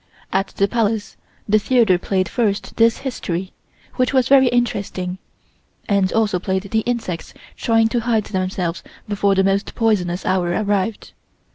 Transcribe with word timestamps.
At 0.33 0.47
the 0.57 0.67
Palace 0.67 1.15
the 1.47 1.59
theatre 1.59 1.99
played 1.99 2.27
first 2.27 2.77
this 2.77 2.97
history, 3.05 3.53
which 3.97 4.13
was 4.15 4.27
very 4.27 4.47
interesting, 4.47 5.19
and 5.87 6.11
also 6.11 6.39
played 6.39 6.63
the 6.63 6.79
insects 6.87 7.35
trying 7.55 7.87
to 7.89 7.99
hide 7.99 8.23
themselves 8.23 8.81
before 9.07 9.35
the 9.35 9.43
most 9.43 9.75
poisonous 9.75 10.25
hour 10.25 10.49
arrived. 10.53 11.11